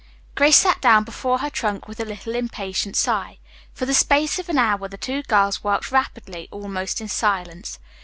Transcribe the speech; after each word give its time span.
Grace 0.33 0.57
sat 0.57 0.81
down 0.81 1.03
before 1.03 1.37
her 1.37 1.49
trunk 1.51 1.87
with 1.87 1.99
a 1.99 2.05
little 2.05 2.33
impatient 2.33 2.95
sigh. 2.95 3.37
For 3.71 3.85
the 3.85 3.93
space 3.93 4.39
of 4.39 4.49
an 4.49 4.57
hour 4.57 4.87
the 4.87 4.97
two 4.97 5.21
girls 5.21 5.63
worked 5.63 5.91
rapidly, 5.91 6.47
almost 6.49 7.01
in 7.01 7.07
silence. 7.07 7.77